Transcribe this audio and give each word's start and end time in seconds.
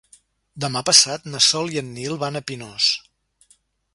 Demà 0.63 0.81
passat 0.89 1.27
na 1.33 1.41
Sol 1.49 1.69
i 1.75 1.79
en 1.83 1.93
Nil 1.97 2.17
van 2.25 2.39
a 2.39 2.43
Pinós. 2.51 2.91